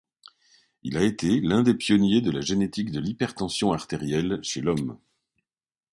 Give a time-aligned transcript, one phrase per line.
[0.81, 4.97] Il a été l'un des pionniers de la génétique de l'hypertension artérielle chez l'homme.